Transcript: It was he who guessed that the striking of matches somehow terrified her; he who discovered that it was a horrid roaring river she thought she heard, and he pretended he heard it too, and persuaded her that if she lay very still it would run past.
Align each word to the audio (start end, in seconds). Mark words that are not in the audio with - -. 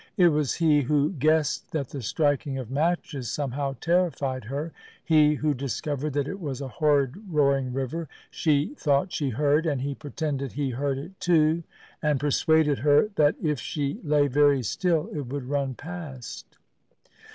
It 0.17 0.29
was 0.29 0.55
he 0.55 0.81
who 0.81 1.11
guessed 1.11 1.73
that 1.73 1.89
the 1.89 2.01
striking 2.01 2.57
of 2.57 2.71
matches 2.71 3.29
somehow 3.29 3.75
terrified 3.79 4.45
her; 4.45 4.71
he 5.05 5.35
who 5.35 5.53
discovered 5.53 6.13
that 6.13 6.27
it 6.27 6.39
was 6.39 6.59
a 6.59 6.67
horrid 6.67 7.21
roaring 7.31 7.71
river 7.71 8.09
she 8.31 8.73
thought 8.79 9.13
she 9.13 9.29
heard, 9.29 9.67
and 9.67 9.81
he 9.83 9.93
pretended 9.93 10.53
he 10.53 10.71
heard 10.71 10.97
it 10.97 11.19
too, 11.19 11.61
and 12.01 12.19
persuaded 12.19 12.79
her 12.79 13.09
that 13.13 13.35
if 13.43 13.59
she 13.59 13.99
lay 14.03 14.25
very 14.25 14.63
still 14.63 15.07
it 15.13 15.27
would 15.27 15.43
run 15.45 15.75
past. 15.75 16.57